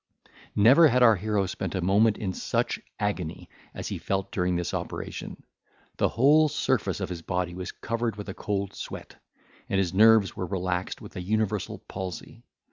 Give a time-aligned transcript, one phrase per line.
[0.55, 4.73] Never had our hero spent a moment in such agony as he felt during this
[4.73, 5.43] operation;
[5.97, 9.17] the whole surface of his body was covered with a cold sweat,
[9.69, 12.41] and his nerves were relaxed with an universal palsy.